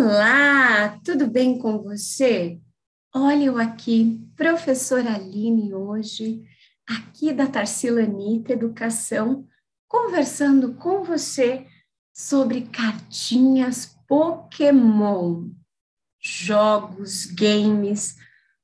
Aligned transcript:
Olá, 0.00 0.96
tudo 1.04 1.26
bem 1.26 1.58
com 1.58 1.82
você? 1.82 2.60
Olha 3.12 3.46
eu 3.46 3.58
aqui, 3.58 4.24
professora 4.36 5.16
Aline, 5.16 5.74
hoje, 5.74 6.44
aqui 6.88 7.32
da 7.32 7.48
Tarsila 7.48 8.04
Anitta 8.04 8.52
Educação, 8.52 9.44
conversando 9.88 10.74
com 10.74 11.02
você 11.02 11.66
sobre 12.14 12.68
cartinhas 12.68 13.98
Pokémon, 14.06 15.50
jogos, 16.22 17.26
games. 17.26 18.14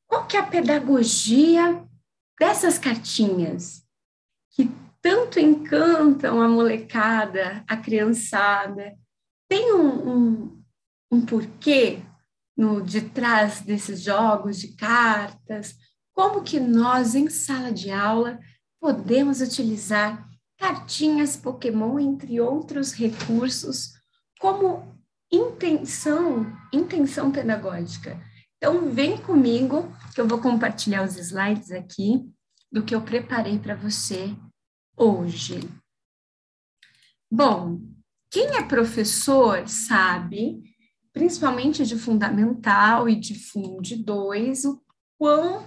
Qual 0.07 0.29
que 0.29 0.37
é 0.37 0.41
a 0.41 0.47
pedagogia 0.47 1.85
dessas 2.39 2.79
cartinhas 2.79 3.83
que 4.51 4.71
tanto 5.03 5.41
encantam 5.41 6.41
a 6.41 6.49
molecada, 6.49 7.65
a 7.67 7.77
criançada? 7.77 8.97
Tem 9.49 9.75
um, 9.75 10.09
um 10.09 10.64
um 11.15 11.25
porquê 11.25 12.03
no 12.57 12.83
de 12.83 13.01
trás 13.01 13.61
desses 13.61 14.03
jogos 14.03 14.59
de 14.59 14.75
cartas, 14.77 15.77
como 16.13 16.43
que 16.43 16.59
nós 16.61 17.15
em 17.15 17.29
sala 17.29 17.73
de 17.73 17.91
aula 17.91 18.39
podemos 18.81 19.41
utilizar 19.41 20.29
cartinhas 20.59 21.37
Pokémon 21.37 21.99
entre 21.99 22.41
outros 22.41 22.93
recursos 22.93 23.93
como 24.41 24.95
intenção, 25.31 26.47
intenção 26.73 27.33
pedagógica. 27.33 28.21
Então 28.57 28.91
vem 28.91 29.17
comigo 29.17 29.93
que 30.15 30.21
eu 30.21 30.29
vou 30.29 30.41
compartilhar 30.41 31.05
os 31.05 31.17
slides 31.17 31.71
aqui 31.71 32.25
do 32.71 32.83
que 32.85 32.95
eu 32.95 33.03
preparei 33.03 33.59
para 33.59 33.75
você 33.75 34.35
hoje. 34.97 35.61
Bom, 37.31 37.81
quem 38.31 38.57
é 38.57 38.63
professor 38.63 39.69
sabe 39.69 40.74
principalmente 41.15 41.87
de 41.87 41.97
fundamental 41.97 43.09
e 43.09 43.15
de 43.15 43.39
Fundo 43.39 43.97
2, 43.97 44.65
o 44.65 44.83
quão 45.17 45.65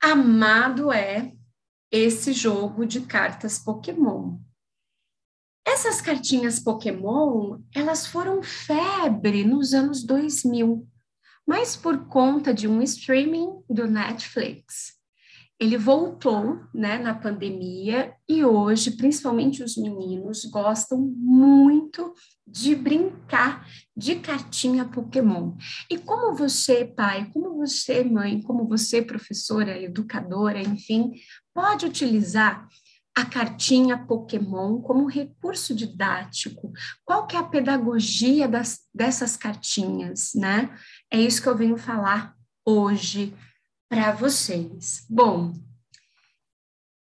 amado 0.00 0.92
é 0.92 1.32
esse 1.90 2.32
jogo 2.32 2.84
de 2.84 3.00
cartas 3.00 3.58
Pokémon. 3.58 4.38
Essas 5.66 6.02
cartinhas 6.02 6.60
Pokémon, 6.60 7.62
elas 7.74 8.06
foram 8.06 8.42
febre 8.42 9.42
nos 9.42 9.72
anos 9.72 10.04
2000, 10.04 10.86
mas 11.46 11.74
por 11.74 12.06
conta 12.06 12.52
de 12.52 12.68
um 12.68 12.82
streaming 12.82 13.62
do 13.68 13.86
Netflix. 13.86 14.98
Ele 15.64 15.78
voltou, 15.78 16.60
né, 16.74 16.98
na 16.98 17.14
pandemia 17.14 18.14
e 18.28 18.44
hoje, 18.44 18.90
principalmente 18.90 19.62
os 19.62 19.78
meninos, 19.78 20.44
gostam 20.44 20.98
muito 21.00 22.12
de 22.46 22.74
brincar 22.74 23.66
de 23.96 24.16
cartinha 24.16 24.84
Pokémon. 24.84 25.54
E 25.88 25.96
como 25.96 26.36
você, 26.36 26.84
pai, 26.84 27.30
como 27.32 27.56
você, 27.56 28.04
mãe, 28.04 28.42
como 28.42 28.68
você, 28.68 29.00
professora, 29.00 29.80
educadora, 29.80 30.60
enfim, 30.60 31.12
pode 31.54 31.86
utilizar 31.86 32.68
a 33.16 33.24
cartinha 33.24 33.96
Pokémon 33.96 34.82
como 34.82 35.08
recurso 35.08 35.74
didático? 35.74 36.74
Qual 37.06 37.26
que 37.26 37.36
é 37.36 37.38
a 37.38 37.42
pedagogia 37.44 38.46
das, 38.46 38.80
dessas 38.94 39.34
cartinhas, 39.34 40.32
né? 40.34 40.76
É 41.10 41.18
isso 41.18 41.40
que 41.40 41.48
eu 41.48 41.56
venho 41.56 41.78
falar 41.78 42.34
hoje 42.66 43.34
para 43.88 44.12
vocês. 44.12 45.06
Bom, 45.08 45.52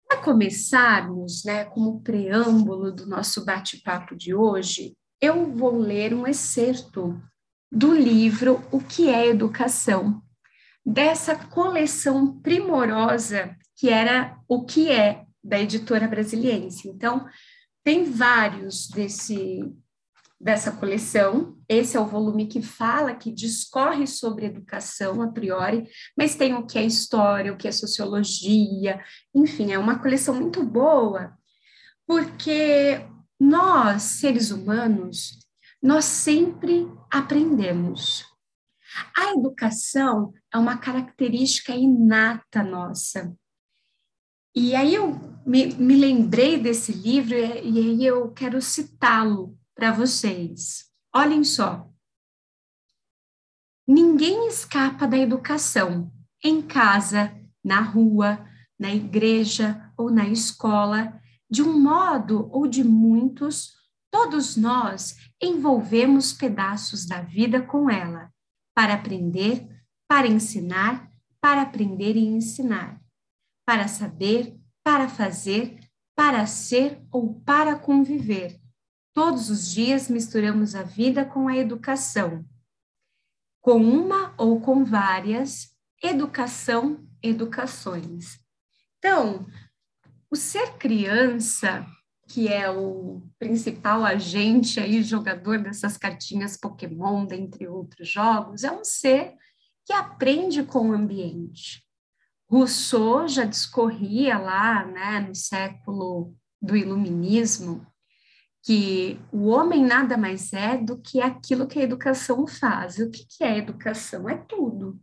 para 0.08 0.20
começarmos, 0.20 1.44
né, 1.44 1.64
como 1.64 2.02
preâmbulo 2.02 2.92
do 2.92 3.06
nosso 3.06 3.44
bate-papo 3.44 4.16
de 4.16 4.34
hoje, 4.34 4.96
eu 5.20 5.52
vou 5.52 5.78
ler 5.78 6.12
um 6.12 6.26
excerto 6.26 7.22
do 7.70 7.94
livro 7.94 8.62
O 8.70 8.80
que 8.80 9.08
é 9.08 9.28
Educação, 9.28 10.22
dessa 10.84 11.36
coleção 11.36 12.38
primorosa 12.40 13.56
que 13.76 13.88
era 13.88 14.38
O 14.46 14.64
que 14.64 14.90
é, 14.90 15.24
da 15.42 15.58
editora 15.58 16.06
brasiliense. 16.06 16.88
Então, 16.88 17.26
tem 17.82 18.04
vários 18.04 18.88
desse, 18.88 19.60
dessa 20.42 20.72
coleção. 20.72 21.56
Esse 21.68 21.96
é 21.96 22.00
o 22.00 22.06
volume 22.06 22.46
que 22.46 22.60
fala, 22.60 23.14
que 23.14 23.30
discorre 23.30 24.06
sobre 24.06 24.46
educação 24.46 25.22
a 25.22 25.28
priori, 25.28 25.88
mas 26.18 26.34
tem 26.34 26.52
o 26.54 26.66
que 26.66 26.78
é 26.78 26.84
história, 26.84 27.52
o 27.52 27.56
que 27.56 27.68
é 27.68 27.72
sociologia, 27.72 29.00
enfim, 29.32 29.72
é 29.72 29.78
uma 29.78 30.00
coleção 30.00 30.34
muito 30.34 30.64
boa, 30.64 31.32
porque 32.06 33.06
nós, 33.38 34.02
seres 34.02 34.50
humanos, 34.50 35.38
nós 35.80 36.04
sempre 36.04 36.88
aprendemos. 37.10 38.24
A 39.16 39.32
educação 39.32 40.32
é 40.52 40.58
uma 40.58 40.76
característica 40.76 41.74
inata 41.74 42.62
nossa. 42.62 43.34
E 44.54 44.74
aí 44.74 44.94
eu 44.94 45.18
me, 45.46 45.66
me 45.74 45.96
lembrei 45.96 46.58
desse 46.58 46.92
livro 46.92 47.34
e, 47.34 47.40
e 47.40 47.78
aí 47.78 48.04
eu 48.04 48.30
quero 48.32 48.60
citá-lo 48.60 49.56
para 49.82 49.90
vocês. 49.90 50.84
Olhem 51.12 51.42
só. 51.42 51.90
Ninguém 53.84 54.46
escapa 54.46 55.08
da 55.08 55.18
educação, 55.18 56.08
em 56.40 56.62
casa, 56.62 57.36
na 57.64 57.80
rua, 57.80 58.48
na 58.78 58.94
igreja 58.94 59.92
ou 59.96 60.08
na 60.08 60.28
escola, 60.28 61.20
de 61.50 61.64
um 61.64 61.80
modo 61.80 62.48
ou 62.52 62.68
de 62.68 62.84
muitos, 62.84 63.72
todos 64.08 64.56
nós 64.56 65.16
envolvemos 65.42 66.32
pedaços 66.32 67.04
da 67.04 67.20
vida 67.20 67.60
com 67.60 67.90
ela, 67.90 68.32
para 68.72 68.94
aprender, 68.94 69.68
para 70.06 70.28
ensinar, 70.28 71.10
para 71.40 71.62
aprender 71.62 72.16
e 72.16 72.24
ensinar, 72.24 73.02
para 73.66 73.88
saber, 73.88 74.56
para 74.84 75.08
fazer, 75.08 75.80
para 76.14 76.46
ser 76.46 77.04
ou 77.10 77.34
para 77.40 77.76
conviver, 77.76 78.61
Todos 79.14 79.50
os 79.50 79.70
dias 79.70 80.08
misturamos 80.08 80.74
a 80.74 80.82
vida 80.82 81.24
com 81.24 81.48
a 81.48 81.56
educação. 81.56 82.44
Com 83.60 83.76
uma 83.76 84.34
ou 84.38 84.60
com 84.60 84.84
várias, 84.84 85.70
educação, 86.02 87.06
educações. 87.22 88.38
Então, 88.98 89.46
o 90.30 90.36
ser 90.36 90.78
criança, 90.78 91.86
que 92.28 92.48
é 92.48 92.70
o 92.70 93.22
principal 93.38 94.04
agente 94.04 94.80
aí, 94.80 95.02
jogador 95.02 95.58
dessas 95.58 95.98
cartinhas 95.98 96.56
Pokémon, 96.56 97.26
dentre 97.26 97.68
outros 97.68 98.08
jogos, 98.08 98.64
é 98.64 98.72
um 98.72 98.84
ser 98.84 99.34
que 99.84 99.92
aprende 99.92 100.62
com 100.62 100.88
o 100.88 100.94
ambiente. 100.94 101.84
Rousseau 102.50 103.28
já 103.28 103.44
discorria 103.44 104.38
lá, 104.38 104.84
né, 104.86 105.20
no 105.20 105.34
século 105.34 106.34
do 106.60 106.76
iluminismo, 106.76 107.86
que 108.62 109.20
o 109.32 109.48
homem 109.48 109.84
nada 109.84 110.16
mais 110.16 110.52
é 110.52 110.78
do 110.78 110.96
que 110.96 111.20
aquilo 111.20 111.66
que 111.66 111.78
a 111.78 111.82
educação 111.82 112.46
faz. 112.46 112.98
O 112.98 113.10
que, 113.10 113.26
que 113.26 113.44
é 113.44 113.58
educação? 113.58 114.28
É 114.28 114.36
tudo. 114.36 115.00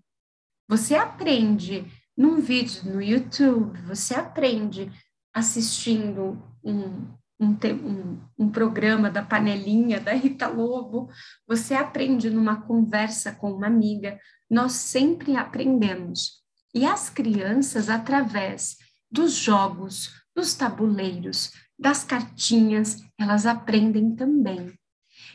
Você 0.68 0.96
aprende 0.96 1.86
num 2.16 2.40
vídeo 2.40 2.84
no 2.86 3.02
YouTube, 3.02 3.80
você 3.82 4.14
aprende 4.16 4.92
assistindo 5.34 6.42
um, 6.64 7.08
um, 7.40 7.58
um, 7.64 8.20
um, 8.38 8.50
programa 8.50 9.10
da 9.10 9.24
panelinha 9.24 10.00
da 10.00 10.14
Rita 10.14 10.48
Lobo, 10.48 11.10
você 11.48 11.74
aprende 11.74 12.30
numa 12.30 12.62
conversa 12.62 13.32
com 13.32 13.52
uma 13.52 13.68
amiga. 13.68 14.20
Nós 14.50 14.74
sempre 14.74 15.36
aprendemos. 15.36 16.44
E 16.74 16.86
as 16.86 17.10
crianças, 17.10 17.90
através 17.90 18.78
dos 19.10 19.34
jogos, 19.34 20.14
dos 20.36 20.54
tabuleiros, 20.54 21.52
das 21.80 22.04
cartinhas, 22.04 23.02
elas 23.18 23.46
aprendem 23.46 24.14
também. 24.14 24.78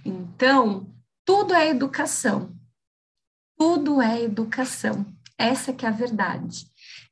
Então, 0.04 0.94
tudo 1.24 1.54
é 1.54 1.70
educação. 1.70 2.54
Tudo 3.56 4.02
é 4.02 4.22
educação. 4.22 5.06
Essa 5.38 5.72
que 5.72 5.86
é 5.86 5.88
a 5.88 5.92
verdade. 5.92 6.66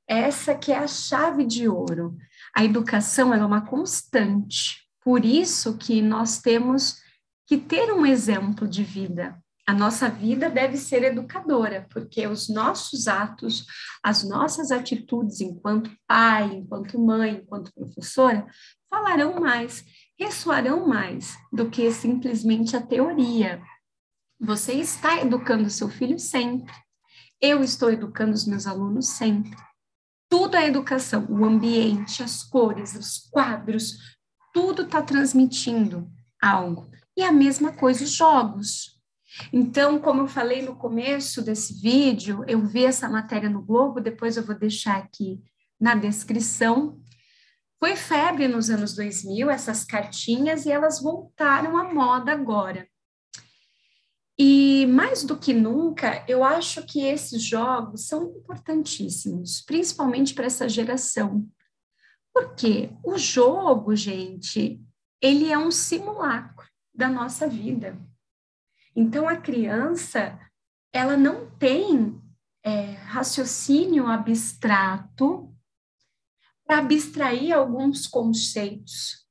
Essa 0.06 0.54
que 0.54 0.70
é 0.70 0.78
a 0.78 0.86
chave 0.86 1.44
de 1.44 1.66
ouro. 1.66 2.16
A 2.54 2.62
educação 2.62 3.32
é 3.32 3.44
uma 3.44 3.62
constante. 3.62 4.86
Por 5.02 5.24
isso 5.24 5.78
que 5.78 6.02
nós 6.02 6.40
temos 6.40 7.00
que 7.46 7.56
ter 7.56 7.92
um 7.92 8.04
exemplo 8.04 8.68
de 8.68 8.84
vida. 8.84 9.42
A 9.66 9.72
nossa 9.72 10.08
vida 10.08 10.50
deve 10.50 10.76
ser 10.76 11.04
educadora, 11.04 11.86
porque 11.90 12.26
os 12.26 12.48
nossos 12.48 13.06
atos, 13.06 13.64
as 14.02 14.24
nossas 14.24 14.72
atitudes 14.72 15.40
enquanto 15.40 15.90
pai, 16.06 16.44
enquanto 16.52 16.98
mãe, 16.98 17.36
enquanto 17.36 17.72
professora, 17.72 18.46
falarão 18.90 19.40
mais, 19.40 19.84
ressoarão 20.18 20.86
mais 20.86 21.36
do 21.52 21.70
que 21.70 21.90
simplesmente 21.92 22.76
a 22.76 22.82
teoria. 22.82 23.62
Você 24.40 24.72
está 24.72 25.20
educando 25.20 25.70
seu 25.70 25.88
filho 25.88 26.18
sempre. 26.18 26.74
Eu 27.40 27.62
estou 27.62 27.90
educando 27.90 28.32
os 28.32 28.44
meus 28.44 28.66
alunos 28.66 29.10
sempre. 29.10 29.56
Tudo 30.28 30.56
é 30.56 30.66
educação, 30.66 31.26
o 31.30 31.44
ambiente, 31.44 32.22
as 32.22 32.42
cores, 32.42 32.94
os 32.94 33.18
quadros, 33.30 34.16
tudo 34.52 34.82
está 34.82 35.00
transmitindo 35.02 36.10
algo. 36.40 36.90
E 37.16 37.22
a 37.22 37.30
mesma 37.30 37.72
coisa 37.72 38.02
os 38.02 38.10
jogos. 38.10 39.00
Então, 39.52 39.98
como 39.98 40.22
eu 40.22 40.28
falei 40.28 40.62
no 40.62 40.76
começo 40.76 41.42
desse 41.42 41.80
vídeo, 41.80 42.44
eu 42.46 42.60
vi 42.66 42.84
essa 42.84 43.08
matéria 43.08 43.48
no 43.48 43.62
Globo, 43.62 44.00
depois 44.00 44.36
eu 44.36 44.42
vou 44.42 44.54
deixar 44.54 44.96
aqui 44.98 45.42
na 45.80 45.94
descrição. 45.94 47.00
Foi 47.78 47.96
febre 47.96 48.46
nos 48.46 48.70
anos 48.70 48.94
2000 48.94 49.50
essas 49.50 49.84
cartinhas 49.84 50.66
e 50.66 50.70
elas 50.70 51.02
voltaram 51.02 51.76
à 51.76 51.92
moda 51.92 52.32
agora. 52.32 52.86
E 54.38 54.86
mais 54.86 55.24
do 55.24 55.38
que 55.38 55.52
nunca, 55.52 56.24
eu 56.26 56.42
acho 56.42 56.84
que 56.86 57.04
esses 57.04 57.42
jogos 57.42 58.06
são 58.06 58.24
importantíssimos, 58.36 59.60
principalmente 59.60 60.34
para 60.34 60.46
essa 60.46 60.68
geração. 60.68 61.46
Porque 62.32 62.90
o 63.04 63.18
jogo, 63.18 63.94
gente, 63.94 64.80
ele 65.20 65.50
é 65.50 65.58
um 65.58 65.70
simulacro 65.70 66.66
da 66.94 67.08
nossa 67.08 67.46
vida. 67.46 67.96
Então, 68.94 69.28
a 69.28 69.36
criança, 69.36 70.38
ela 70.92 71.16
não 71.16 71.50
tem 71.50 72.20
é, 72.62 72.92
raciocínio 72.92 74.06
abstrato 74.06 75.54
para 76.64 76.78
abstrair 76.78 77.52
alguns 77.52 78.06
conceitos. 78.06 79.26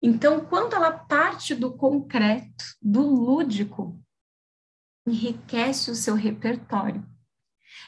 Então, 0.00 0.44
quando 0.44 0.74
ela 0.74 0.92
parte 0.92 1.54
do 1.54 1.76
concreto, 1.76 2.64
do 2.80 3.02
lúdico, 3.02 4.00
enriquece 5.06 5.90
o 5.90 5.94
seu 5.94 6.14
repertório. 6.14 7.06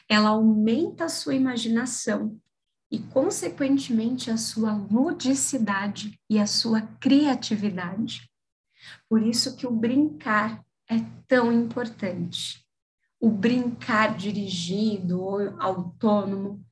Ela 0.09 0.29
aumenta 0.29 1.05
a 1.05 1.09
sua 1.09 1.35
imaginação 1.35 2.39
e, 2.91 2.99
consequentemente, 2.99 4.29
a 4.29 4.37
sua 4.37 4.73
ludicidade 4.73 6.19
e 6.29 6.39
a 6.39 6.47
sua 6.47 6.81
criatividade. 6.99 8.29
Por 9.09 9.21
isso 9.21 9.55
que 9.55 9.67
o 9.67 9.71
brincar 9.71 10.63
é 10.89 10.99
tão 11.27 11.51
importante. 11.51 12.63
O 13.19 13.29
brincar 13.29 14.15
dirigido 14.15 15.21
ou 15.21 15.39
autônomo, 15.59 16.63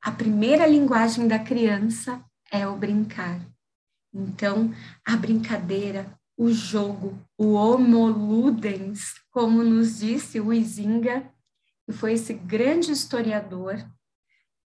a 0.00 0.10
primeira 0.10 0.66
linguagem 0.66 1.28
da 1.28 1.38
criança 1.38 2.24
é 2.50 2.66
o 2.66 2.76
brincar. 2.76 3.40
Então, 4.12 4.74
a 5.06 5.16
brincadeira, 5.16 6.18
o 6.36 6.50
jogo, 6.50 7.20
o 7.38 7.52
homoludens, 7.52 9.14
como 9.30 9.62
nos 9.62 9.98
disse 9.98 10.40
o 10.40 10.52
Izinga, 10.52 11.30
que 11.84 11.92
foi 11.92 12.14
esse 12.14 12.32
grande 12.32 12.90
historiador, 12.90 13.76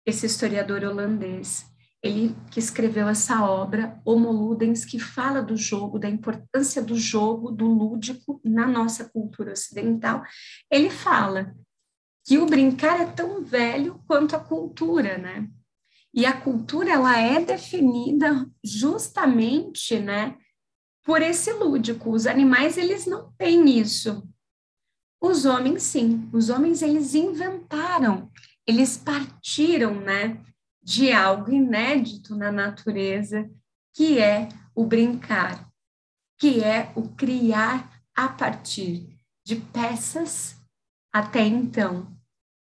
esse 0.07 0.27
historiador 0.27 0.85
holandês, 0.85 1.67
ele 2.03 2.35
que 2.51 2.59
escreveu 2.59 3.09
essa 3.09 3.45
obra, 3.45 4.01
Homo 4.05 4.31
Ludens, 4.31 4.85
que 4.85 4.99
fala 4.99 5.43
do 5.43 5.57
jogo, 5.57 5.99
da 5.99 6.09
importância 6.09 6.83
do 6.83 6.95
jogo, 6.95 7.51
do 7.51 7.67
lúdico 7.67 8.41
na 8.45 8.67
nossa 8.67 9.09
cultura 9.09 9.53
ocidental, 9.53 10.23
ele 10.71 10.91
fala 10.91 11.55
que 12.25 12.39
o 12.39 12.47
brincar 12.47 13.01
é 13.01 13.07
tão 13.07 13.43
velho 13.43 14.03
quanto 14.07 14.35
a 14.35 14.41
cultura, 14.41 15.17
né? 15.17 15.49
E 16.13 16.25
a 16.25 16.39
cultura 16.41 16.91
ela 16.91 17.17
é 17.19 17.45
definida 17.45 18.49
justamente, 18.65 19.99
né, 19.99 20.37
por 21.05 21.21
esse 21.23 21.53
lúdico. 21.53 22.11
Os 22.11 22.27
animais 22.27 22.79
eles 22.79 23.07
não 23.07 23.31
têm 23.39 23.79
isso. 23.79 24.27
Os 25.21 25.45
homens 25.45 25.83
sim. 25.83 26.29
Os 26.33 26.49
homens 26.49 26.83
eles 26.83 27.15
inventaram, 27.15 28.31
eles 28.67 28.97
partiram, 28.97 30.01
né, 30.01 30.43
de 30.87 31.11
algo 31.11 31.53
inédito 31.53 32.37
na 32.37 32.53
natureza, 32.53 33.51
que 33.93 34.21
é 34.21 34.49
o 34.73 34.87
brincar, 34.87 35.69
que 36.39 36.63
é 36.63 36.93
o 36.95 37.09
criar 37.09 38.01
a 38.15 38.29
partir 38.29 39.19
de 39.45 39.57
peças 39.57 40.55
até 41.13 41.45
então 41.45 42.17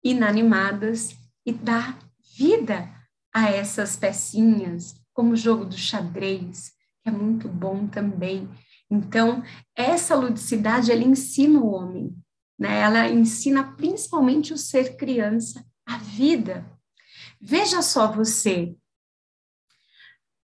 inanimadas 0.03 1.15
e 1.45 1.53
dar 1.53 1.99
vida 2.35 2.89
a 3.31 3.51
essas 3.51 3.95
pecinhas, 3.95 4.95
como 5.13 5.33
o 5.33 5.37
jogo 5.37 5.65
do 5.65 5.77
xadrez, 5.77 6.71
que 7.03 7.09
é 7.09 7.11
muito 7.11 7.47
bom 7.47 7.85
também. 7.85 8.49
Então, 8.89 9.43
essa 9.75 10.15
ludicidade, 10.15 10.91
ela 10.91 11.03
ensina 11.03 11.59
o 11.59 11.69
homem, 11.69 12.17
né? 12.57 12.79
Ela 12.79 13.07
ensina 13.07 13.75
principalmente 13.75 14.51
o 14.51 14.57
ser 14.57 14.97
criança, 14.97 15.63
a 15.85 15.99
vida, 15.99 16.65
Veja 17.39 17.81
só 17.81 18.11
você. 18.11 18.75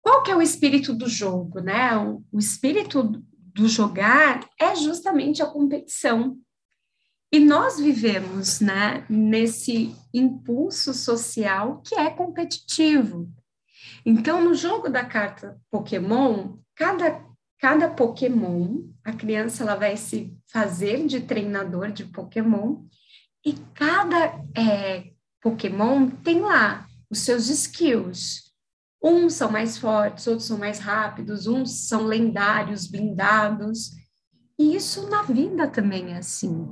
Qual 0.00 0.22
que 0.22 0.30
é 0.30 0.36
o 0.36 0.42
espírito 0.42 0.94
do 0.94 1.08
jogo, 1.08 1.60
né? 1.60 1.96
O, 2.32 2.38
espírito 2.38 3.22
do 3.54 3.68
jogar 3.68 4.48
é 4.58 4.74
justamente 4.74 5.42
a 5.42 5.46
competição. 5.46 6.38
E 7.30 7.38
nós 7.38 7.78
vivemos, 7.78 8.60
né, 8.60 9.04
nesse 9.10 9.94
impulso 10.14 10.94
social 10.94 11.82
que 11.82 11.94
é 11.94 12.08
competitivo. 12.08 13.30
Então, 14.04 14.42
no 14.42 14.54
jogo 14.54 14.88
da 14.88 15.04
carta 15.04 15.60
Pokémon, 15.70 16.56
cada, 16.74 17.22
cada 17.58 17.90
Pokémon, 17.90 18.88
a 19.04 19.12
criança 19.12 19.62
ela 19.62 19.74
vai 19.74 19.96
se 19.98 20.34
fazer 20.50 21.06
de 21.06 21.20
treinador 21.20 21.92
de 21.92 22.06
Pokémon, 22.06 22.86
e 23.44 23.52
cada 23.74 24.42
é, 24.56 25.12
Pokémon 25.40 26.10
tem 26.10 26.40
lá 26.40 26.86
os 27.10 27.20
seus 27.20 27.48
skills. 27.48 28.48
Uns 29.02 29.34
são 29.34 29.50
mais 29.50 29.78
fortes, 29.78 30.26
outros 30.26 30.46
são 30.46 30.58
mais 30.58 30.78
rápidos, 30.78 31.46
uns 31.46 31.86
são 31.88 32.04
lendários, 32.04 32.86
blindados. 32.86 33.92
E 34.58 34.74
isso 34.74 35.08
na 35.08 35.22
vida 35.22 35.68
também 35.68 36.12
é 36.12 36.18
assim. 36.18 36.66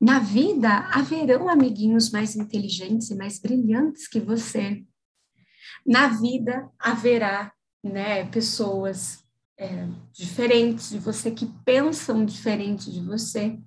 Na 0.00 0.18
vida 0.20 0.88
haverão 0.92 1.48
amiguinhos 1.48 2.10
mais 2.10 2.36
inteligentes 2.36 3.10
e 3.10 3.16
mais 3.16 3.38
brilhantes 3.38 4.08
que 4.08 4.20
você. 4.20 4.84
Na 5.84 6.08
vida 6.08 6.70
haverá 6.78 7.52
né, 7.84 8.24
pessoas 8.26 9.24
é, 9.58 9.86
diferentes 10.12 10.90
de 10.90 10.98
você, 10.98 11.30
que 11.30 11.46
pensam 11.64 12.24
diferente 12.24 12.90
de 12.92 13.00
você. 13.02 13.58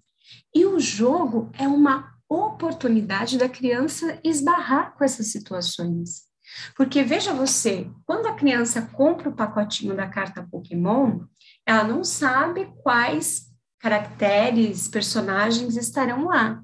E 0.56 0.66
o 0.66 0.80
jogo 0.80 1.52
é 1.54 1.68
uma 1.68 2.16
oportunidade 2.36 3.38
da 3.38 3.50
criança 3.50 4.20
esbarrar 4.24 4.96
com 4.96 5.04
essas 5.04 5.28
situações. 5.28 6.30
Porque 6.76 7.04
veja 7.04 7.34
você, 7.34 7.90
quando 8.06 8.28
a 8.28 8.34
criança 8.34 8.82
compra 8.82 9.30
o 9.30 9.36
pacotinho 9.36 9.96
da 9.96 10.08
carta 10.08 10.48
Pokémon, 10.50 11.26
ela 11.66 11.84
não 11.84 12.04
sabe 12.04 12.72
quais 12.84 13.52
caracteres, 13.80 14.88
personagens 14.88 15.76
estarão 15.76 16.26
lá. 16.26 16.62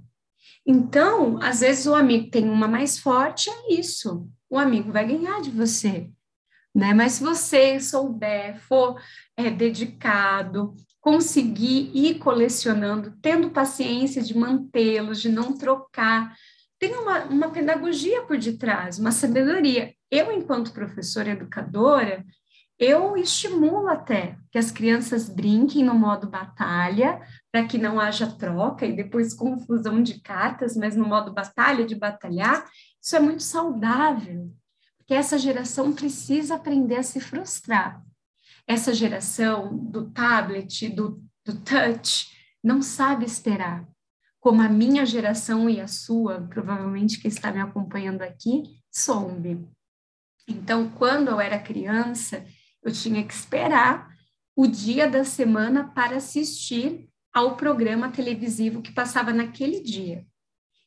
Então, 0.65 1.41
às 1.41 1.61
vezes 1.61 1.85
o 1.85 1.95
amigo 1.95 2.29
tem 2.29 2.49
uma 2.49 2.67
mais 2.67 2.99
forte, 2.99 3.49
é 3.49 3.73
isso. 3.73 4.29
O 4.49 4.57
amigo 4.57 4.91
vai 4.91 5.07
ganhar 5.07 5.41
de 5.41 5.49
você. 5.49 6.11
Né? 6.75 6.93
Mas 6.93 7.13
se 7.13 7.23
você 7.23 7.79
souber, 7.79 8.59
for 8.67 9.01
é, 9.35 9.49
dedicado, 9.49 10.75
conseguir 11.07 11.89
ir 11.93 12.15
colecionando, 12.15 13.13
tendo 13.21 13.49
paciência 13.49 14.21
de 14.21 14.37
mantê-los, 14.37 15.21
de 15.21 15.29
não 15.29 15.57
trocar. 15.57 16.35
Tem 16.77 16.93
uma, 16.95 17.23
uma 17.23 17.49
pedagogia 17.49 18.23
por 18.23 18.37
detrás, 18.37 18.99
uma 18.99 19.13
sabedoria. 19.13 19.93
Eu, 20.11 20.29
enquanto 20.33 20.73
professora 20.73 21.29
educadora, 21.29 22.25
eu 22.77 23.15
estimulo 23.15 23.87
até 23.87 24.37
que 24.51 24.57
as 24.57 24.69
crianças 24.69 25.29
brinquem 25.29 25.81
no 25.81 25.93
modo 25.93 26.29
batalha, 26.29 27.21
para 27.53 27.65
que 27.65 27.77
não 27.77 28.01
haja 28.01 28.27
troca 28.27 28.85
e 28.85 28.93
depois 28.93 29.33
confusão 29.33 30.03
de 30.03 30.19
cartas, 30.19 30.75
mas 30.75 30.93
no 30.97 31.07
modo 31.07 31.33
batalha, 31.33 31.85
de 31.85 31.95
batalhar, 31.95 32.65
isso 33.01 33.15
é 33.15 33.19
muito 33.21 33.43
saudável, 33.43 34.51
porque 34.97 35.13
essa 35.13 35.37
geração 35.37 35.93
precisa 35.93 36.55
aprender 36.55 36.97
a 36.97 37.03
se 37.03 37.21
frustrar 37.21 38.05
essa 38.67 38.93
geração 38.93 39.75
do 39.77 40.11
tablet, 40.11 40.89
do, 40.89 41.23
do 41.45 41.59
touch, 41.61 42.27
não 42.61 42.81
sabe 42.81 43.25
esperar. 43.25 43.87
Como 44.39 44.61
a 44.61 44.69
minha 44.69 45.05
geração 45.05 45.69
e 45.69 45.79
a 45.79 45.87
sua, 45.87 46.41
provavelmente 46.41 47.19
que 47.19 47.27
está 47.27 47.51
me 47.51 47.59
acompanhando 47.59 48.21
aqui, 48.21 48.81
soube. 48.91 49.65
Então, 50.47 50.89
quando 50.89 51.29
eu 51.29 51.39
era 51.39 51.57
criança, 51.57 52.45
eu 52.83 52.91
tinha 52.91 53.25
que 53.25 53.33
esperar 53.33 54.09
o 54.55 54.67
dia 54.67 55.09
da 55.09 55.23
semana 55.23 55.87
para 55.89 56.17
assistir 56.17 57.09
ao 57.33 57.55
programa 57.55 58.09
televisivo 58.11 58.81
que 58.81 58.91
passava 58.91 59.31
naquele 59.31 59.81
dia. 59.81 60.25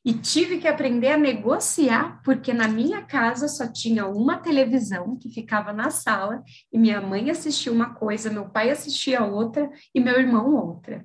E 0.02 0.14
tive 0.14 0.58
que 0.58 0.66
aprender 0.66 1.08
a 1.08 1.18
negociar, 1.18 2.22
porque 2.24 2.54
na 2.54 2.66
minha 2.66 3.02
casa 3.02 3.48
só 3.48 3.70
tinha 3.70 4.06
uma 4.06 4.38
televisão 4.38 5.14
que 5.16 5.28
ficava 5.28 5.74
na 5.74 5.90
sala, 5.90 6.42
e 6.72 6.78
minha 6.78 7.00
mãe 7.02 7.30
assistia 7.30 7.70
uma 7.70 7.94
coisa, 7.94 8.30
meu 8.30 8.48
pai 8.48 8.70
assistia 8.70 9.22
outra 9.22 9.70
e 9.94 10.00
meu 10.00 10.18
irmão 10.18 10.54
outra. 10.54 11.04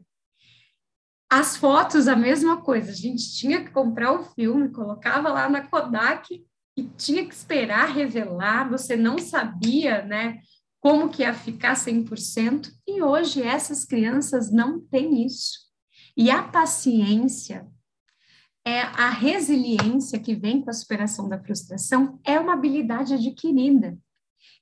As 1.29 1.57
fotos, 1.57 2.07
a 2.07 2.15
mesma 2.15 2.61
coisa, 2.61 2.91
a 2.91 2.95
gente 2.95 3.35
tinha 3.35 3.63
que 3.63 3.71
comprar 3.71 4.13
o 4.13 4.23
filme, 4.23 4.69
colocava 4.69 5.27
lá 5.29 5.49
na 5.49 5.67
Kodak 5.67 6.45
e 6.77 6.83
tinha 6.83 7.25
que 7.25 7.33
esperar 7.33 7.89
revelar, 7.89 8.69
você 8.69 8.95
não 8.95 9.17
sabia, 9.17 10.03
né, 10.03 10.39
como 10.79 11.09
que 11.09 11.23
ia 11.23 11.33
ficar 11.33 11.75
100%, 11.75 12.71
e 12.87 13.01
hoje 13.01 13.41
essas 13.41 13.83
crianças 13.83 14.51
não 14.51 14.79
têm 14.79 15.25
isso. 15.25 15.65
E 16.15 16.29
a 16.29 16.43
paciência 16.43 17.67
é 18.65 18.81
a 18.81 19.09
resiliência 19.09 20.19
que 20.19 20.33
vem 20.33 20.61
com 20.61 20.71
a 20.71 20.73
superação 20.73 21.29
da 21.29 21.39
frustração 21.39 22.19
é 22.23 22.39
uma 22.39 22.53
habilidade 22.53 23.13
adquirida. 23.13 23.97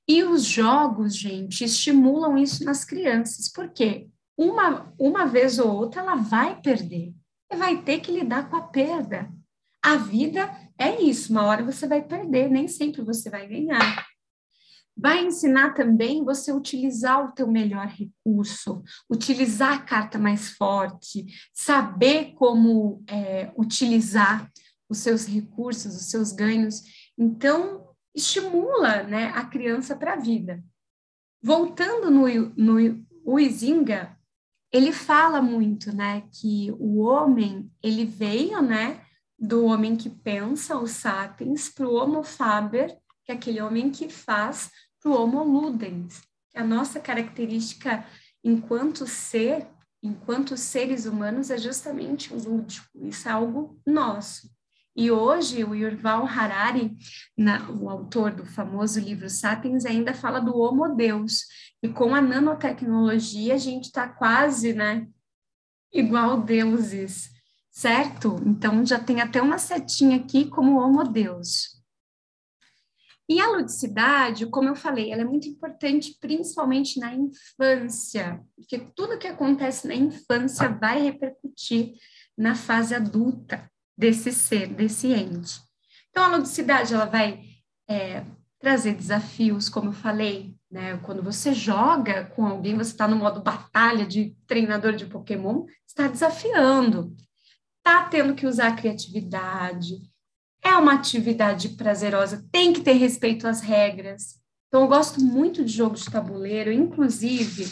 E 0.07 0.23
os 0.23 0.43
jogos, 0.43 1.15
gente, 1.15 1.63
estimulam 1.63 2.37
isso 2.37 2.65
nas 2.65 2.83
crianças. 2.83 3.49
Por 3.49 3.69
quê? 3.69 4.09
Uma, 4.37 4.93
uma 4.99 5.25
vez 5.25 5.57
ou 5.57 5.73
outra 5.73 6.01
ela 6.01 6.15
vai 6.15 6.59
perder 6.59 7.13
e 7.51 7.55
vai 7.55 7.81
ter 7.81 8.01
que 8.01 8.11
lidar 8.11 8.49
com 8.49 8.57
a 8.57 8.61
perda. 8.63 9.31
A 9.81 9.95
vida 9.95 10.49
é 10.77 11.01
isso, 11.01 11.31
uma 11.31 11.43
hora 11.45 11.63
você 11.63 11.87
vai 11.87 12.01
perder, 12.01 12.49
nem 12.49 12.67
sempre 12.67 13.01
você 13.01 13.29
vai 13.29 13.47
ganhar. 13.47 14.05
Vai 15.03 15.25
ensinar 15.25 15.73
também 15.73 16.23
você 16.23 16.53
utilizar 16.53 17.25
o 17.25 17.33
teu 17.33 17.45
melhor 17.45 17.87
recurso, 17.87 18.81
utilizar 19.09 19.73
a 19.73 19.81
carta 19.81 20.17
mais 20.17 20.51
forte, 20.51 21.25
saber 21.53 22.31
como 22.35 23.03
é, 23.05 23.51
utilizar 23.57 24.49
os 24.87 24.99
seus 24.99 25.25
recursos, 25.25 25.93
os 25.93 26.09
seus 26.09 26.31
ganhos. 26.31 26.83
Então, 27.17 27.89
estimula 28.15 29.03
né, 29.03 29.25
a 29.35 29.43
criança 29.43 29.93
para 29.93 30.13
a 30.13 30.17
vida. 30.17 30.63
Voltando 31.41 32.09
no, 32.09 32.25
no 32.55 33.05
Uizinga, 33.25 34.17
ele 34.71 34.93
fala 34.93 35.41
muito, 35.41 35.93
né, 35.93 36.23
que 36.31 36.71
o 36.79 37.01
homem, 37.01 37.69
ele 37.83 38.05
veio, 38.05 38.61
né, 38.61 39.01
do 39.37 39.65
homem 39.65 39.97
que 39.97 40.09
pensa, 40.09 40.77
o 40.77 40.87
sapiens, 40.87 41.67
para 41.67 41.89
o 41.89 41.93
homo 41.93 42.23
faber, 42.23 42.97
que 43.25 43.33
é 43.33 43.35
aquele 43.35 43.61
homem 43.61 43.89
que 43.89 44.07
faz, 44.07 44.71
para 45.03 45.11
o 45.11 45.21
homo 45.21 45.43
ludens. 45.43 46.21
A 46.55 46.63
nossa 46.63 46.99
característica 46.99 48.05
enquanto 48.43 49.05
ser, 49.05 49.67
enquanto 50.01 50.57
seres 50.57 51.05
humanos, 51.05 51.49
é 51.49 51.57
justamente 51.57 52.33
o 52.33 52.37
lúdico. 52.37 52.87
Isso 52.95 53.27
é 53.27 53.31
algo 53.31 53.79
nosso. 53.85 54.49
E 54.95 55.09
hoje 55.09 55.63
o 55.63 55.73
Yuval 55.73 56.25
Harari, 56.27 56.95
na, 57.35 57.69
o 57.71 57.89
autor 57.89 58.31
do 58.31 58.45
famoso 58.45 58.99
livro 58.99 59.29
Sapiens, 59.29 59.85
ainda 59.85 60.13
fala 60.13 60.39
do 60.39 60.55
Homo 60.55 60.95
Deus. 60.95 61.45
E 61.81 61.89
com 61.89 62.13
a 62.13 62.21
nanotecnologia 62.21 63.55
a 63.55 63.57
gente 63.57 63.85
está 63.85 64.07
quase, 64.07 64.73
né, 64.73 65.07
igual 65.91 66.41
deuses, 66.41 67.31
certo? 67.71 68.39
Então 68.45 68.85
já 68.85 68.99
tem 68.99 69.19
até 69.19 69.41
uma 69.41 69.57
setinha 69.57 70.17
aqui 70.17 70.45
como 70.45 70.79
Homo 70.79 71.03
Deus. 71.03 71.72
E 73.27 73.39
a 73.39 73.47
ludicidade, 73.49 74.45
como 74.47 74.69
eu 74.69 74.75
falei, 74.75 75.11
ela 75.11 75.21
é 75.21 75.25
muito 75.25 75.47
importante, 75.47 76.17
principalmente 76.19 76.99
na 76.99 77.13
infância, 77.13 78.41
porque 78.55 78.79
tudo 78.93 79.17
que 79.17 79.27
acontece 79.27 79.87
na 79.87 79.95
infância 79.95 80.67
vai 80.67 81.01
repercutir 81.01 81.93
na 82.37 82.53
fase 82.53 82.93
adulta 82.93 83.71
desse 83.97 84.31
ser, 84.31 84.67
desse 84.67 85.07
ente. 85.07 85.61
Então, 86.09 86.23
a 86.23 86.35
ludicidade, 86.35 86.93
ela 86.93 87.05
vai 87.05 87.41
é, 87.87 88.25
trazer 88.59 88.93
desafios, 88.93 89.69
como 89.69 89.89
eu 89.89 89.93
falei, 89.93 90.55
né? 90.69 90.97
Quando 91.03 91.21
você 91.21 91.53
joga 91.53 92.25
com 92.25 92.45
alguém, 92.45 92.75
você 92.75 92.91
está 92.91 93.07
no 93.07 93.15
modo 93.15 93.41
batalha 93.41 94.05
de 94.05 94.35
treinador 94.47 94.93
de 94.93 95.05
Pokémon, 95.05 95.65
está 95.87 96.07
desafiando, 96.07 97.15
está 97.77 98.05
tendo 98.07 98.33
que 98.33 98.47
usar 98.47 98.69
a 98.69 98.75
criatividade, 98.75 100.01
é 100.63 100.77
uma 100.77 100.93
atividade 100.93 101.69
prazerosa, 101.69 102.45
tem 102.51 102.71
que 102.71 102.81
ter 102.81 102.93
respeito 102.93 103.47
às 103.47 103.61
regras. 103.61 104.39
Então, 104.67 104.81
eu 104.81 104.87
gosto 104.87 105.21
muito 105.21 105.63
de 105.63 105.71
jogos 105.71 106.01
de 106.01 106.11
tabuleiro, 106.11 106.71
inclusive, 106.71 107.71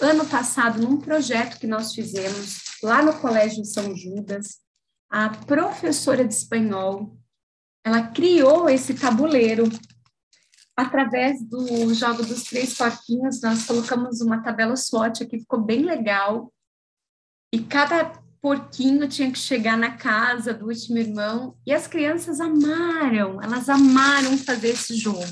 ano 0.00 0.26
passado, 0.26 0.80
num 0.80 0.98
projeto 0.98 1.58
que 1.58 1.66
nós 1.66 1.94
fizemos 1.94 2.58
lá 2.82 3.02
no 3.02 3.18
Colégio 3.18 3.64
São 3.64 3.96
Judas, 3.96 4.58
a 5.10 5.30
professora 5.30 6.24
de 6.24 6.34
espanhol, 6.34 7.16
ela 7.84 8.08
criou 8.08 8.68
esse 8.68 8.94
tabuleiro 8.94 9.64
através 10.76 11.42
do 11.42 11.94
jogo 11.94 12.22
dos 12.22 12.44
três 12.44 12.76
porquinhos, 12.76 13.40
nós 13.40 13.64
colocamos 13.64 14.20
uma 14.20 14.42
tabela 14.42 14.76
SWOT 14.76 15.22
aqui, 15.22 15.38
ficou 15.38 15.62
bem 15.62 15.82
legal. 15.82 16.52
E 17.52 17.60
cada 17.60 18.12
porquinho 18.46 19.08
tinha 19.08 19.28
que 19.28 19.40
chegar 19.40 19.76
na 19.76 19.96
casa 19.96 20.54
do 20.54 20.68
último 20.68 20.98
irmão, 20.98 21.56
e 21.66 21.72
as 21.72 21.88
crianças 21.88 22.38
amaram, 22.38 23.42
elas 23.42 23.68
amaram 23.68 24.38
fazer 24.38 24.68
esse 24.68 24.94
jogo. 24.94 25.24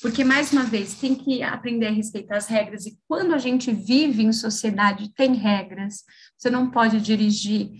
Porque, 0.00 0.24
mais 0.24 0.50
uma 0.50 0.62
vez, 0.62 0.94
tem 0.94 1.14
que 1.14 1.42
aprender 1.42 1.88
a 1.88 1.90
respeitar 1.90 2.38
as 2.38 2.46
regras, 2.46 2.86
e 2.86 2.98
quando 3.06 3.34
a 3.34 3.38
gente 3.38 3.70
vive 3.70 4.22
em 4.22 4.32
sociedade, 4.32 5.12
tem 5.14 5.34
regras. 5.34 6.04
Você 6.38 6.48
não 6.48 6.70
pode 6.70 7.02
dirigir 7.02 7.70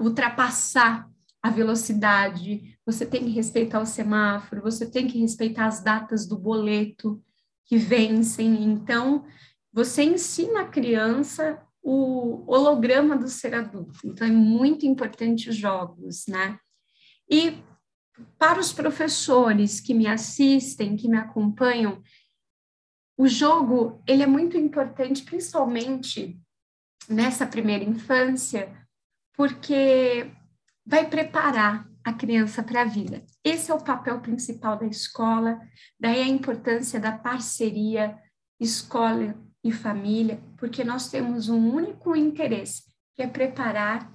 ultrapassar 0.00 1.06
a 1.42 1.50
velocidade, 1.50 2.74
você 2.86 3.04
tem 3.04 3.22
que 3.22 3.30
respeitar 3.32 3.80
o 3.80 3.86
semáforo, 3.86 4.62
você 4.62 4.86
tem 4.90 5.06
que 5.06 5.18
respeitar 5.18 5.66
as 5.66 5.82
datas 5.82 6.26
do 6.26 6.38
boleto 6.38 7.22
que 7.66 7.76
vencem. 7.76 8.64
Então, 8.64 9.26
você 9.70 10.04
ensina 10.04 10.62
a 10.62 10.68
criança 10.68 11.60
o 11.88 12.42
holograma 12.48 13.16
do 13.16 13.28
ser 13.28 13.54
adulto. 13.54 14.00
Então, 14.04 14.26
é 14.26 14.30
muito 14.30 14.84
importante 14.84 15.48
os 15.48 15.54
jogos, 15.54 16.26
né? 16.26 16.58
E 17.30 17.62
para 18.36 18.58
os 18.58 18.72
professores 18.72 19.78
que 19.78 19.94
me 19.94 20.08
assistem, 20.08 20.96
que 20.96 21.08
me 21.08 21.16
acompanham, 21.16 22.02
o 23.16 23.28
jogo 23.28 24.02
ele 24.04 24.24
é 24.24 24.26
muito 24.26 24.56
importante, 24.56 25.22
principalmente 25.22 26.36
nessa 27.08 27.46
primeira 27.46 27.84
infância, 27.84 28.76
porque 29.36 30.28
vai 30.84 31.08
preparar 31.08 31.88
a 32.02 32.12
criança 32.12 32.64
para 32.64 32.82
a 32.82 32.84
vida. 32.84 33.24
Esse 33.44 33.70
é 33.70 33.74
o 33.74 33.84
papel 33.84 34.20
principal 34.20 34.76
da 34.76 34.86
escola, 34.86 35.60
daí 36.00 36.20
a 36.20 36.26
importância 36.26 36.98
da 36.98 37.12
parceria 37.12 38.18
escola 38.58 39.45
e 39.68 39.72
família, 39.72 40.40
porque 40.56 40.84
nós 40.84 41.08
temos 41.08 41.48
um 41.48 41.74
único 41.74 42.14
interesse, 42.16 42.82
que 43.14 43.22
é 43.22 43.26
preparar 43.26 44.12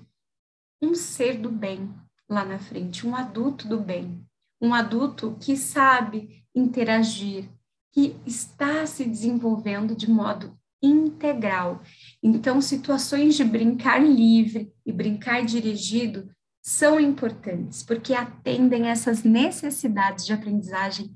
um 0.82 0.96
ser 0.96 1.38
do 1.38 1.50
bem 1.50 1.94
lá 2.30 2.46
na 2.46 2.58
frente, 2.58 3.06
um 3.06 3.16
adulto 3.16 3.68
do 3.68 3.80
bem, 3.80 4.26
um 4.62 4.74
adulto 4.74 5.38
que 5.40 5.56
sabe 5.58 6.44
interagir, 6.56 7.50
que 7.92 8.16
está 8.26 8.86
se 8.86 9.06
desenvolvendo 9.06 9.96
de 9.96 10.10
modo 10.10 10.58
integral. 10.82 11.82
Então, 12.24 12.62
situações 12.62 13.36
de 13.36 13.44
brincar 13.44 14.00
livre 14.00 14.74
e 14.86 14.92
brincar 14.92 15.46
dirigido 15.46 16.30
são 16.64 17.00
importantes, 17.00 17.84
porque 17.84 18.14
atendem 18.14 18.88
essas 18.88 19.24
necessidades 19.24 20.26
de 20.26 20.34
aprendizagem 20.34 21.12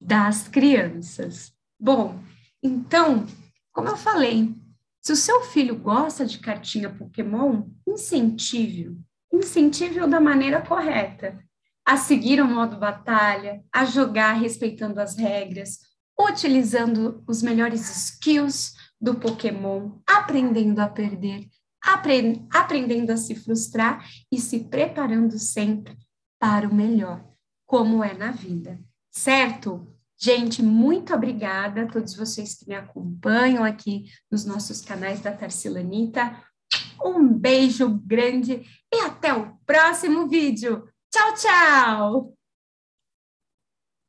das 0.00 0.48
crianças. 0.48 1.52
Bom, 1.78 2.18
então, 2.62 3.26
como 3.76 3.88
eu 3.90 3.96
falei, 3.98 4.54
se 5.02 5.12
o 5.12 5.16
seu 5.16 5.42
filho 5.42 5.76
gosta 5.76 6.24
de 6.24 6.38
cartinha 6.38 6.88
Pokémon, 6.88 7.64
incentive-o, 7.86 8.98
incentive-o 9.30 10.06
da 10.06 10.18
maneira 10.18 10.62
correta, 10.62 11.38
a 11.84 11.98
seguir 11.98 12.40
o 12.40 12.48
modo 12.48 12.78
batalha, 12.78 13.62
a 13.70 13.84
jogar 13.84 14.32
respeitando 14.32 14.98
as 14.98 15.18
regras, 15.18 15.80
utilizando 16.18 17.22
os 17.28 17.42
melhores 17.42 17.82
skills 17.94 18.72
do 18.98 19.16
Pokémon, 19.16 19.98
aprendendo 20.06 20.80
a 20.80 20.88
perder, 20.88 21.46
aprendendo 22.50 23.12
a 23.12 23.18
se 23.18 23.34
frustrar 23.34 24.08
e 24.32 24.40
se 24.40 24.60
preparando 24.60 25.38
sempre 25.38 25.98
para 26.40 26.66
o 26.66 26.74
melhor, 26.74 27.22
como 27.66 28.02
é 28.02 28.14
na 28.14 28.30
vida, 28.30 28.80
certo? 29.10 29.94
Gente, 30.18 30.62
muito 30.62 31.14
obrigada 31.14 31.82
a 31.82 31.86
todos 31.86 32.14
vocês 32.14 32.54
que 32.54 32.66
me 32.66 32.74
acompanham 32.74 33.62
aqui 33.62 34.04
nos 34.30 34.46
nossos 34.46 34.80
canais 34.80 35.20
da 35.20 35.30
Tarcilanita. 35.30 36.42
Um 37.04 37.28
beijo 37.28 37.88
grande 38.04 38.64
e 38.92 39.00
até 39.00 39.34
o 39.34 39.54
próximo 39.66 40.26
vídeo. 40.26 40.88
Tchau, 41.10 41.34
tchau! 41.34 42.35